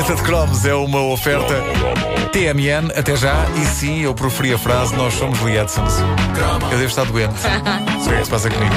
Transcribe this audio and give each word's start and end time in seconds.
caderneta 0.00 0.14
de 0.14 0.22
cromos 0.22 0.64
é 0.64 0.74
uma 0.74 1.02
oferta 1.02 1.54
TMN, 2.32 2.90
até 2.96 3.16
já. 3.16 3.46
E 3.56 3.64
sim, 3.66 4.00
eu 4.00 4.14
proferi 4.14 4.52
a 4.52 4.58
frase: 4.58 4.94
Nós 4.96 5.14
somos 5.14 5.40
Lee 5.40 5.58
Edsons. 5.58 5.94
Eu 6.70 6.78
devo 6.78 6.84
estar 6.84 7.04
doente. 7.04 7.34
o 8.00 8.08
que 8.08 8.14
é 8.14 8.18
que 8.18 8.24
se 8.24 8.30
passa 8.30 8.50
comigo? 8.50 8.74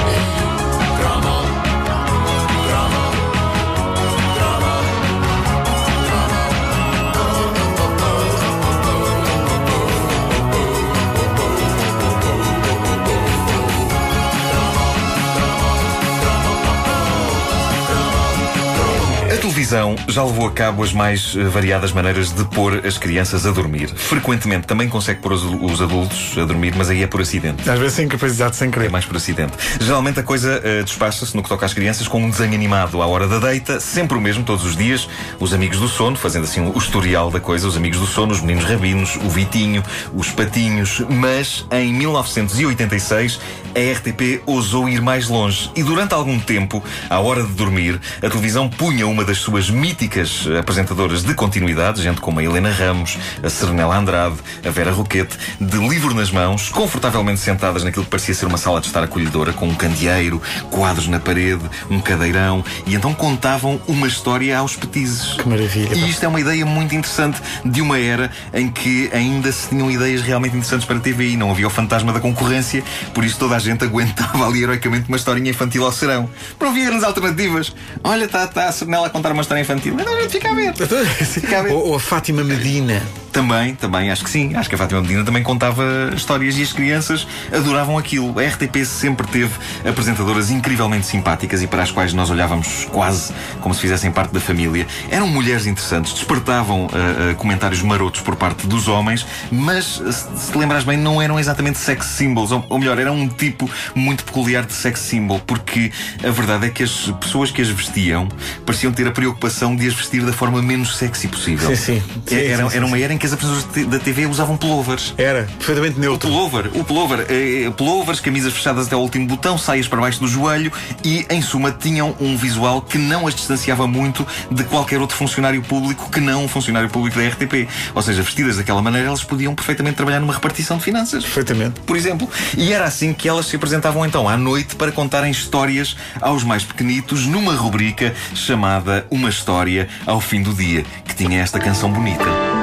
A 19.64 19.66
televisão 19.66 19.96
já 20.08 20.22
levou 20.22 20.46
a 20.46 20.50
cabo 20.50 20.82
as 20.82 20.92
mais 20.92 21.34
eh, 21.34 21.44
variadas 21.44 21.90
maneiras 21.90 22.30
de 22.30 22.44
pôr 22.44 22.86
as 22.86 22.98
crianças 22.98 23.46
a 23.46 23.50
dormir. 23.50 23.88
Frequentemente 23.88 24.66
também 24.66 24.90
consegue 24.90 25.22
pôr 25.22 25.32
os, 25.32 25.42
os 25.42 25.80
adultos 25.80 26.36
a 26.36 26.44
dormir, 26.44 26.74
mas 26.76 26.90
aí 26.90 27.02
é 27.02 27.06
por 27.06 27.22
acidente. 27.22 27.68
Às 27.70 27.78
vezes 27.78 27.94
sem 27.94 28.06
capacidade, 28.06 28.56
sem 28.56 28.68
É 28.68 28.70
querer. 28.70 28.90
mais 28.90 29.06
por 29.06 29.16
acidente. 29.16 29.54
Geralmente 29.80 30.20
a 30.20 30.22
coisa 30.22 30.60
eh, 30.62 30.82
despacha-se 30.82 31.34
no 31.34 31.42
que 31.42 31.48
toca 31.48 31.64
às 31.64 31.72
crianças 31.72 32.06
com 32.06 32.22
um 32.22 32.28
desenho 32.28 32.52
animado 32.52 33.00
à 33.00 33.06
hora 33.06 33.26
da 33.26 33.38
deita, 33.38 33.80
sempre 33.80 34.18
o 34.18 34.20
mesmo, 34.20 34.44
todos 34.44 34.66
os 34.66 34.76
dias. 34.76 35.08
Os 35.40 35.54
amigos 35.54 35.78
do 35.80 35.88
sono, 35.88 36.14
fazendo 36.14 36.44
assim 36.44 36.60
o 36.60 36.76
historial 36.76 37.30
da 37.30 37.40
coisa, 37.40 37.66
os 37.66 37.74
amigos 37.74 37.98
do 37.98 38.06
sono, 38.06 38.32
os 38.32 38.42
meninos 38.42 38.68
rabinos, 38.68 39.16
o 39.16 39.30
Vitinho, 39.30 39.82
os 40.12 40.28
patinhos. 40.30 41.00
Mas 41.08 41.64
em 41.72 41.90
1986 41.90 43.40
a 43.74 43.92
RTP 43.94 44.42
ousou 44.46 44.88
ir 44.90 45.00
mais 45.00 45.26
longe 45.28 45.70
e 45.74 45.82
durante 45.82 46.12
algum 46.12 46.38
tempo, 46.38 46.84
à 47.08 47.18
hora 47.18 47.42
de 47.42 47.52
dormir, 47.54 47.98
a 48.18 48.28
televisão 48.28 48.68
punha 48.68 49.06
uma 49.06 49.24
das 49.24 49.38
suas 49.38 49.53
míticas 49.70 50.46
apresentadoras 50.58 51.22
de 51.22 51.34
continuidade, 51.34 52.02
gente 52.02 52.20
como 52.20 52.40
a 52.40 52.44
Helena 52.44 52.70
Ramos, 52.70 53.18
a 53.42 53.48
Serenela 53.48 53.96
Andrade, 53.96 54.36
a 54.66 54.70
Vera 54.70 54.92
Roquete, 54.92 55.36
de 55.60 55.78
livro 55.78 56.14
nas 56.14 56.30
mãos, 56.30 56.70
confortavelmente 56.70 57.40
sentadas 57.40 57.84
naquilo 57.84 58.04
que 58.04 58.10
parecia 58.10 58.34
ser 58.34 58.46
uma 58.46 58.58
sala 58.58 58.80
de 58.80 58.88
estar 58.88 59.02
acolhedora, 59.02 59.52
com 59.52 59.68
um 59.68 59.74
candeeiro, 59.74 60.42
quadros 60.70 61.06
na 61.06 61.20
parede, 61.20 61.62
um 61.90 62.00
cadeirão, 62.00 62.64
e 62.86 62.94
então 62.94 63.14
contavam 63.14 63.80
uma 63.86 64.06
história 64.06 64.58
aos 64.58 64.74
petizes. 64.76 65.34
Que 65.34 65.48
maravilha. 65.48 65.94
E 65.94 66.10
isto 66.10 66.24
é 66.24 66.28
uma 66.28 66.40
ideia 66.40 66.66
muito 66.66 66.94
interessante 66.94 67.40
de 67.64 67.80
uma 67.80 67.98
era 67.98 68.30
em 68.52 68.68
que 68.68 69.08
ainda 69.12 69.52
se 69.52 69.68
tinham 69.68 69.90
ideias 69.90 70.22
realmente 70.22 70.56
interessantes 70.56 70.86
para 70.86 70.96
a 70.96 71.00
TVI. 71.00 71.36
Não 71.36 71.50
havia 71.50 71.66
o 71.66 71.70
fantasma 71.70 72.12
da 72.12 72.20
concorrência, 72.20 72.82
por 73.12 73.24
isso 73.24 73.38
toda 73.38 73.56
a 73.56 73.58
gente 73.58 73.84
aguentava 73.84 74.46
ali 74.46 74.62
heroicamente 74.62 75.06
uma 75.08 75.16
historinha 75.16 75.50
infantil 75.50 75.84
ao 75.84 75.92
serão. 75.92 76.28
Não 76.60 76.68
havia 76.68 76.86
grandes 76.86 77.04
alternativas. 77.04 77.72
Olha, 78.02 78.24
está 78.24 78.46
tá 78.46 78.68
a 78.68 78.72
Serenela 78.72 79.06
a 79.06 79.10
contar 79.10 79.32
uma 79.32 79.43
história 79.44 79.62
infantil. 79.62 79.94
Então 79.98 80.12
a 80.12 80.20
gente 80.22 80.32
fica 80.32 80.50
a 80.50 80.54
ver. 80.54 80.74
Fica 80.74 81.58
a 81.58 81.62
ver. 81.62 81.72
Ou, 81.72 81.88
ou 81.88 81.94
a 81.94 82.00
Fátima 82.00 82.42
Medina. 82.42 83.02
Também, 83.34 83.74
também, 83.74 84.12
acho 84.12 84.22
que 84.22 84.30
sim. 84.30 84.54
Acho 84.54 84.68
que 84.68 84.76
a 84.76 84.78
Fátima 84.78 85.02
Medina 85.02 85.24
também 85.24 85.42
contava 85.42 85.82
histórias 86.14 86.56
e 86.56 86.62
as 86.62 86.72
crianças 86.72 87.26
adoravam 87.52 87.98
aquilo. 87.98 88.32
A 88.38 88.42
RTP 88.44 88.84
sempre 88.84 89.26
teve 89.26 89.52
apresentadoras 89.84 90.52
incrivelmente 90.52 91.04
simpáticas 91.04 91.60
e 91.60 91.66
para 91.66 91.82
as 91.82 91.90
quais 91.90 92.14
nós 92.14 92.30
olhávamos 92.30 92.86
quase 92.92 93.34
como 93.60 93.74
se 93.74 93.80
fizessem 93.80 94.12
parte 94.12 94.32
da 94.32 94.38
família. 94.38 94.86
Eram 95.10 95.26
mulheres 95.26 95.66
interessantes, 95.66 96.12
despertavam 96.12 96.86
ah, 96.92 97.32
ah, 97.32 97.34
comentários 97.34 97.82
marotos 97.82 98.20
por 98.20 98.36
parte 98.36 98.68
dos 98.68 98.86
homens, 98.86 99.26
mas 99.50 100.00
se, 100.36 100.52
te 100.52 100.56
lembras 100.56 100.84
bem, 100.84 100.96
não 100.96 101.20
eram 101.20 101.36
exatamente 101.36 101.78
sex 101.78 102.06
symbols, 102.06 102.52
ou, 102.52 102.64
ou 102.68 102.78
melhor, 102.78 103.00
eram 103.00 103.16
um 103.16 103.28
tipo 103.28 103.68
muito 103.96 104.22
peculiar 104.24 104.64
de 104.64 104.74
sex 104.74 105.00
symbol, 105.00 105.40
porque 105.40 105.90
a 106.22 106.30
verdade 106.30 106.66
é 106.66 106.70
que 106.70 106.84
as 106.84 107.12
pessoas 107.20 107.50
que 107.50 107.60
as 107.60 107.68
vestiam 107.68 108.28
pareciam 108.64 108.92
ter 108.92 109.08
a 109.08 109.10
preocupação 109.10 109.74
de 109.74 109.88
as 109.88 109.94
vestir 109.94 110.24
da 110.24 110.32
forma 110.32 110.62
menos 110.62 110.96
sexy 110.96 111.26
possível. 111.26 111.74
Sim, 111.74 111.76
sim. 111.76 112.02
Sim, 112.26 112.36
era, 112.36 112.62
sim, 112.62 112.70
sim, 112.70 112.76
era 112.76 112.86
uma 112.86 112.98
era 112.98 113.12
em 113.12 113.18
que 113.24 113.26
as 113.26 113.32
apresentadoras 113.32 113.86
da 113.86 113.98
TV 113.98 114.26
usavam 114.26 114.56
pullovers. 114.56 115.14
Era 115.16 115.44
perfeitamente 115.44 115.96
O 115.96 116.00
neutro. 116.00 116.28
pullover, 116.28 116.70
o 116.74 116.84
pullover, 116.84 117.26
eh, 117.30 117.70
pullovers, 117.76 118.20
camisas 118.20 118.52
fechadas 118.52 118.86
até 118.86 118.94
ao 118.94 119.00
último 119.00 119.26
botão, 119.26 119.56
saias 119.56 119.88
para 119.88 120.00
baixo 120.00 120.20
do 120.20 120.28
joelho 120.28 120.70
e, 121.02 121.26
em 121.30 121.40
suma, 121.40 121.70
tinham 121.72 122.14
um 122.20 122.36
visual 122.36 122.82
que 122.82 122.98
não 122.98 123.26
as 123.26 123.34
distanciava 123.34 123.86
muito 123.86 124.26
de 124.50 124.62
qualquer 124.64 125.00
outro 125.00 125.16
funcionário 125.16 125.62
público 125.62 126.10
que 126.10 126.20
não 126.20 126.44
um 126.44 126.48
funcionário 126.48 126.90
público 126.90 127.18
da 127.18 127.26
RTP. 127.26 127.66
Ou 127.94 128.02
seja, 128.02 128.22
vestidas 128.22 128.56
daquela 128.56 128.82
maneira, 128.82 129.08
elas 129.08 129.24
podiam 129.24 129.54
perfeitamente 129.54 129.96
trabalhar 129.96 130.20
numa 130.20 130.34
repartição 130.34 130.76
de 130.76 130.84
finanças. 130.84 131.24
Perfeitamente. 131.24 131.80
Por 131.80 131.96
exemplo, 131.96 132.28
e 132.58 132.72
era 132.72 132.84
assim 132.84 133.12
que 133.14 133.28
elas 133.28 133.46
se 133.46 133.56
apresentavam 133.56 134.04
então 134.04 134.28
à 134.28 134.36
noite 134.36 134.76
para 134.76 134.92
contarem 134.92 135.30
histórias 135.30 135.96
aos 136.20 136.44
mais 136.44 136.62
pequenitos 136.62 137.26
numa 137.26 137.54
rubrica 137.54 138.14
chamada 138.34 139.06
Uma 139.10 139.30
História 139.30 139.88
ao 140.06 140.20
Fim 140.20 140.42
do 140.42 140.52
Dia, 140.52 140.84
que 141.06 141.14
tinha 141.14 141.40
esta 141.40 141.58
canção 141.58 141.90
bonita. 141.90 142.53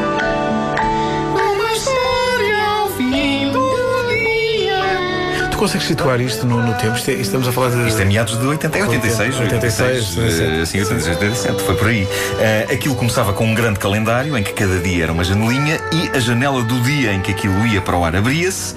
Consegues 5.62 5.86
situar 5.86 6.20
isto 6.20 6.44
no, 6.48 6.60
no 6.60 6.74
tempo? 6.74 6.96
Isto 6.96 7.12
é- 7.12 7.14
estamos 7.14 7.48
a 7.48 7.52
falar 7.52 7.70
de. 7.70 7.88
Isto 7.88 8.02
é 8.02 8.06
meados 8.06 8.36
de 8.36 8.44
80, 8.44 8.80
é 8.80 8.82
86, 8.82 9.40
86, 9.40 10.18
86, 10.18 10.42
eh, 10.42 10.66
sim, 10.66 10.80
86, 10.80 11.08
87, 11.18 11.62
foi 11.62 11.76
por 11.76 11.88
aí. 11.88 12.08
Eh, 12.40 12.68
aquilo 12.74 12.96
começava 12.96 13.32
com 13.32 13.46
um 13.46 13.54
grande 13.54 13.78
calendário 13.78 14.36
em 14.36 14.42
que 14.42 14.54
cada 14.54 14.80
dia 14.80 15.04
era 15.04 15.14
uma 15.14 15.24
janelinha 15.24 15.80
e 15.92 16.10
a 16.18 16.20
janela 16.20 16.64
do 16.64 16.82
dia 16.82 17.14
em 17.14 17.22
que 17.22 17.30
aquilo 17.30 17.64
ia 17.68 17.80
para 17.80 17.96
o 17.96 18.04
ar 18.04 18.16
abria-se 18.16 18.74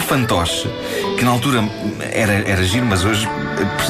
um 0.00 0.02
fantoche 0.02 0.66
que 1.18 1.24
na 1.24 1.30
altura 1.30 1.62
era, 2.12 2.32
era 2.32 2.64
giro, 2.64 2.86
mas 2.86 3.04
hoje 3.04 3.28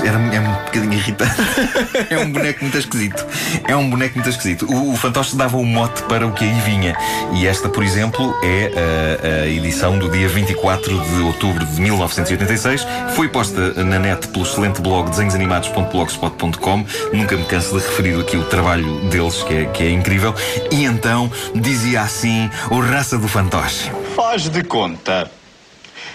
era, 0.04 0.18
é 0.34 0.40
um 0.40 0.52
bocadinho 0.64 0.92
irritante. 0.92 1.36
é 2.10 2.18
um 2.18 2.32
boneco 2.32 2.58
muito 2.62 2.76
esquisito. 2.76 3.24
É 3.68 3.76
um 3.76 3.88
boneco 3.88 4.16
muito 4.16 4.28
esquisito. 4.28 4.66
O, 4.66 4.92
o 4.92 4.96
fantoche 4.96 5.36
dava 5.36 5.56
o 5.56 5.64
mote 5.64 6.02
para 6.02 6.26
o 6.26 6.32
que 6.32 6.44
aí 6.44 6.60
vinha. 6.62 6.96
E 7.34 7.46
esta, 7.46 7.68
por 7.68 7.84
exemplo, 7.84 8.34
é 8.42 8.72
a, 8.74 9.42
a 9.44 9.46
edição 9.46 9.98
do 9.98 10.10
dia 10.10 10.28
24 10.28 11.00
de 11.00 11.22
outubro 11.22 11.64
de 11.64 11.80
1986. 11.80 12.84
Foi 13.14 13.28
posta 13.28 13.72
na 13.84 13.98
net 13.98 14.26
pelo 14.28 14.44
excelente 14.44 14.82
blog 14.82 15.08
desenhosanimados.blogspot.com. 15.10 16.84
Nunca 17.12 17.36
me 17.36 17.44
canso 17.44 17.78
de 17.78 17.86
referir 17.86 18.20
aqui 18.20 18.36
o 18.36 18.44
trabalho 18.44 19.00
deles, 19.08 19.42
que 19.44 19.54
é, 19.54 19.64
que 19.66 19.84
é 19.84 19.90
incrível. 19.90 20.34
E 20.72 20.84
então 20.84 21.30
dizia 21.54 22.02
assim 22.02 22.50
o 22.70 22.80
raça 22.80 23.16
do 23.16 23.28
fantoche. 23.28 23.90
Faz 24.16 24.48
de 24.48 24.64
conta. 24.64 25.30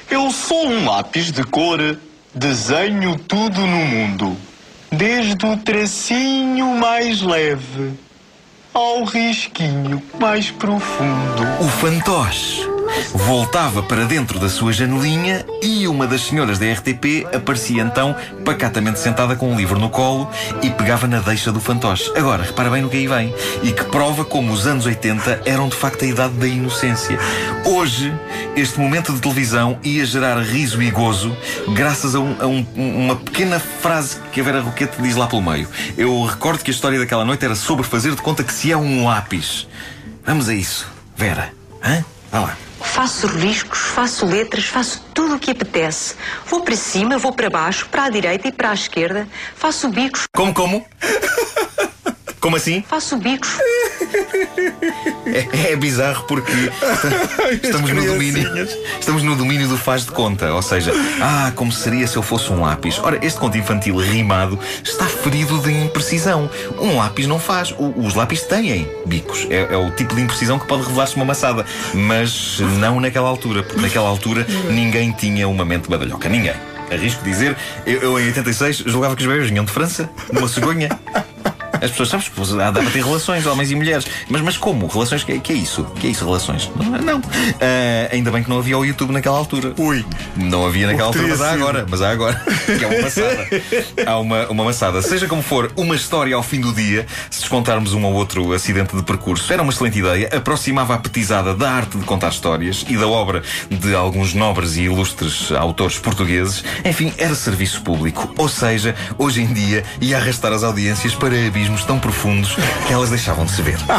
Eu 0.10 0.30
sou 0.32 0.68
um 0.68 0.86
lápis 0.86 1.32
de 1.32 1.44
cor, 1.44 1.80
desenho 2.34 3.18
tudo 3.18 3.60
no 3.62 3.86
mundo. 3.86 4.38
Desde 4.92 5.46
o 5.46 5.58
tracinho 5.58 6.76
mais 6.78 7.22
leve 7.22 7.94
ao 8.74 9.04
risquinho 9.04 10.02
mais 10.20 10.52
profundo. 10.52 11.44
O 11.60 11.68
fantoche 11.68 12.75
voltava 13.14 13.82
para 13.84 14.06
dentro 14.06 14.40
da 14.40 14.50
sua 14.50 14.72
janelinha 14.74 15.46
e 15.62 15.88
uma 15.88 16.06
das 16.08 16.22
senhoras 16.22 16.60
da 16.60 16.66
RTP 16.72 17.26
aparecia 17.34 17.82
então 17.84 18.16
pacatamente 18.44 19.00
sentada 19.00 19.36
com 19.36 19.52
um 19.52 19.58
livro 19.58 19.80
no 19.80 19.90
colo 19.90 20.30
e 20.62 20.70
pegava 20.70 21.08
na 21.08 21.20
deixa 21.20 21.52
do 21.52 21.60
fantoche. 21.60 22.12
Agora, 22.16 22.44
repara 22.44 22.70
bem 22.70 22.82
no 22.82 22.90
que 22.90 22.98
aí 22.98 23.08
vem. 23.08 23.34
E 23.64 23.72
que 23.72 23.84
prova 23.86 24.24
como 24.26 24.52
os 24.54 24.66
anos 24.68 24.86
80 24.86 25.42
eram 25.46 25.68
de 25.70 25.76
facto 25.76 26.04
a 26.04 26.08
idade 26.08 26.34
da 26.36 26.48
inocência. 26.48 27.18
Hoje, 27.66 28.14
este 28.56 28.80
momento 28.80 29.14
de 29.14 29.20
televisão 29.20 29.80
ia 29.84 30.06
gerar 30.06 30.40
riso 30.42 30.82
e 30.82 30.90
gozo 30.92 31.36
graças 31.74 32.16
a, 32.16 32.20
um- 32.20 32.36
a 32.40 32.46
um- 32.48 32.66
uma 32.76 33.16
pequena 33.16 33.60
frase 33.60 34.18
que 34.32 34.40
a 34.40 34.44
Vera 34.44 34.62
Roquete 34.62 35.02
diz 35.02 35.16
lá 35.16 35.28
pelo 35.28 35.42
meio. 35.42 35.68
Eu 35.98 36.24
recordo 36.26 36.64
que 36.64 36.72
a 36.72 36.74
história 36.74 37.00
daquela 37.00 37.26
noite 37.26 37.44
era 37.46 37.56
sobre 37.56 37.84
fazer 37.86 38.12
de 38.16 38.22
conta 38.22 38.44
que 38.44 38.54
se 38.54 38.72
é 38.72 38.78
um 38.78 39.06
lápis. 39.06 39.68
Vamos 40.26 40.50
a 40.50 40.54
isso, 40.54 40.88
Vera. 41.16 41.50
Faço 43.06 43.28
riscos, 43.28 43.78
faço 43.82 44.26
letras, 44.26 44.66
faço 44.66 45.00
tudo 45.14 45.36
o 45.36 45.40
que 45.40 45.52
apetece. 45.52 46.16
Vou 46.48 46.62
para 46.62 46.76
cima, 46.76 47.20
vou 47.20 47.32
para 47.32 47.52
baixo, 47.52 47.88
para 47.92 48.06
a 48.06 48.10
direita 48.10 48.48
e 48.48 48.52
para 48.52 48.72
a 48.72 48.74
esquerda. 48.74 49.28
Faço 49.56 49.90
bicos, 49.90 50.24
Como, 50.36 50.52
como? 50.52 50.84
Como 52.42 52.56
assim? 52.56 52.84
faço 52.90 53.16
bicos. 53.18 53.60
É, 55.26 55.72
é 55.72 55.76
bizarro 55.76 56.24
porque 56.28 56.52
estamos 57.64 57.92
no 57.92 58.06
domínio 58.06 58.68
estamos 59.00 59.24
no 59.24 59.36
domínio 59.36 59.68
do 59.68 59.78
faz 59.78 60.06
de 60.06 60.12
conta, 60.12 60.54
ou 60.54 60.62
seja, 60.62 60.92
ah, 61.22 61.52
como 61.56 61.72
seria 61.72 62.08
se 62.08 62.16
eu 62.18 62.22
fosse 62.22 62.52
um 62.52 62.62
lápis. 62.62 63.00
Ora, 63.00 63.20
este 63.26 63.40
conto 63.40 63.58
infantil 63.58 63.98
rimado 63.98 64.58
está 64.84 65.06
ferido 65.06 65.60
de 65.60 65.72
imprecisão. 65.72 66.50
Um 66.80 66.98
lápis 66.98 67.28
não 67.28 67.40
faz. 67.40 67.72
O- 67.78 67.94
os 68.06 68.14
lápis 68.16 68.42
têm 68.44 68.90
bicos. 69.06 69.48
É, 69.50 69.74
é 69.74 69.78
o 69.78 69.92
tipo 69.92 70.16
de 70.16 70.22
imprecisão 70.22 70.58
que 70.60 70.68
pode 70.68 70.84
revelar-se 70.84 71.16
uma 71.16 71.26
maçada, 71.26 71.66
mas 71.94 72.60
não 72.80 73.00
naquela 73.00 73.28
altura, 73.30 73.64
porque 73.64 73.82
naquela 73.82 74.08
altura 74.10 74.46
ninguém 74.70 75.12
tinha 75.12 75.48
uma 75.48 75.66
mente 75.66 75.90
badalhoca. 75.90 76.30
Ninguém. 76.30 76.54
Arrisco 76.92 77.24
dizer, 77.24 77.58
eu, 77.86 78.00
eu 78.00 78.20
em 78.20 78.28
86 78.28 78.78
julgava 78.86 79.16
que 79.16 79.24
os 79.24 79.28
bebês 79.28 79.50
vinham 79.50 79.66
de 79.66 79.72
França, 79.72 80.08
numa 80.32 80.48
cegonha. 80.48 80.90
As 81.82 81.92
pessoas, 81.92 82.10
sabes, 82.10 82.32
dá 82.56 82.72
para 82.72 82.92
ter 82.92 83.04
relações, 83.04 83.46
homens 83.46 83.72
e 83.72 83.76
mulheres. 83.76 84.06
Mas, 84.30 84.42
mas 84.42 84.58
como? 84.58 84.88
Relações, 84.88 85.24
que, 85.24 85.40
que 85.40 85.54
é 85.54 85.56
isso? 85.56 85.84
Que 86.00 86.08
é 86.08 86.10
isso, 86.12 86.26
relações? 86.26 86.72
Não. 86.76 87.02
não. 87.02 87.22
Ah, 87.62 88.10
ainda 88.12 88.32
bem 88.32 88.44
que 88.44 88.50
não 88.50 88.60
havia 88.60 88.78
o 88.78 88.86
YouTube 88.86 89.12
naquela 89.12 89.38
altura. 89.38 89.74
Ui. 89.78 90.06
Não 90.36 90.66
havia 90.66 90.88
naquela 90.88 91.12
que 91.12 91.18
altura, 91.18 91.30
mas 91.30 91.42
há 91.42 91.52
agora. 91.52 91.86
Mas 91.90 92.02
há 92.02 92.12
agora. 92.12 92.42
Que 92.66 92.84
é 92.84 92.88
uma 92.88 93.02
maçada. 93.02 93.48
Há 94.06 94.20
uma, 94.20 94.48
uma 94.48 94.64
maçada. 94.64 95.02
Seja 95.02 95.28
como 95.28 95.42
for, 95.42 95.72
uma 95.76 95.96
história 95.96 96.36
ao 96.36 96.42
fim 96.42 96.60
do 96.60 96.74
dia, 96.74 97.06
se 97.30 97.42
descontarmos 97.42 97.94
um 97.94 98.04
ou 98.04 98.14
outro 98.14 98.54
acidente 98.54 98.96
de 98.96 99.04
percurso, 99.04 99.54
era 99.54 99.62
uma 99.62 99.72
excelente 99.72 100.00
ideia. 100.00 100.30
Aproximava 100.36 100.96
a 100.96 100.98
petizada 100.98 101.54
da 101.54 101.70
arte 101.70 101.98
de 101.98 102.04
contar 102.06 102.30
histórias 102.30 102.84
e 102.88 102.98
da 102.98 103.08
obra 103.08 103.44
de 103.70 103.94
alguns 103.94 104.34
nobres 104.34 104.78
e 104.78 104.84
ilustres 104.84 105.52
autores 105.52 106.00
portugueses. 106.00 106.64
Enfim, 106.84 107.14
era 107.18 107.36
serviço 107.36 107.82
público. 107.82 108.34
Ou 108.38 108.50
seja, 108.50 108.96
hoje 109.18 109.42
em 109.42 109.54
dia 109.54 109.84
ia 110.02 110.18
arrastar 110.18 110.52
as 110.52 110.64
audiências 110.64 111.14
para 111.14 111.36
abismos 111.48 111.65
tão 111.86 112.00
profundos 112.00 112.56
que 112.88 112.94
elas 112.94 113.10
deixavam 113.10 113.46
de 113.46 113.52
se 113.52 113.62
ver. 113.62 113.78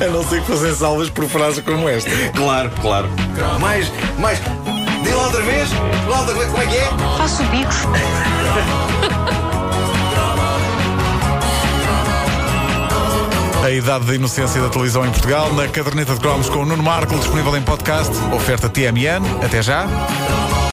A 0.00 0.06
não 0.10 0.24
ser 0.24 0.40
que 0.40 0.46
fossem 0.46 0.74
salvas 0.74 1.08
por 1.10 1.24
frases 1.26 1.62
como 1.64 1.88
esta. 1.88 2.10
Claro, 2.34 2.70
claro. 2.80 3.08
Mais, 3.60 3.92
mais. 4.18 4.40
Diga 5.02 5.16
lá 5.16 5.24
outra 5.24 5.42
vez. 5.42 5.68
Lá 6.08 6.20
outra 6.20 6.34
vez. 6.34 6.46
Como 6.50 6.62
é 6.62 6.66
que 6.66 6.76
é? 6.76 6.88
Faço 7.18 7.42
bicos. 7.44 7.76
A 13.64 13.70
idade 13.70 14.04
da 14.06 14.14
inocência 14.16 14.60
da 14.60 14.68
televisão 14.68 15.06
em 15.06 15.10
Portugal, 15.10 15.52
na 15.54 15.68
caderneta 15.68 16.14
de 16.14 16.20
cromos 16.20 16.48
com 16.48 16.58
o 16.58 16.66
Nuno 16.66 16.82
Marco, 16.82 17.14
disponível 17.14 17.56
em 17.56 17.62
podcast. 17.62 18.12
Oferta 18.34 18.68
TMN. 18.68 19.22
Até 19.44 19.62
já. 19.62 19.86